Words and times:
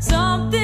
something 0.00 0.57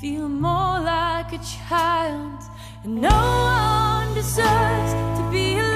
feel 0.00 0.28
more 0.28 0.78
like 0.78 1.32
a 1.32 1.38
child. 1.38 2.40
And 2.84 3.02
no 3.02 3.08
one 3.08 4.14
deserves 4.14 4.92
to 5.18 5.28
be 5.32 5.67